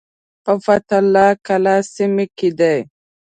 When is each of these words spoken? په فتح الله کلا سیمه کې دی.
په 0.43 0.53
فتح 0.63 0.95
الله 1.01 1.27
کلا 1.45 1.75
سیمه 1.93 2.25
کې 2.37 2.49
دی. 2.59 2.77